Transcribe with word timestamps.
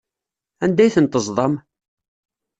Anda 0.63 0.81
ay 0.83 0.93
ten-teẓḍam? 0.95 1.53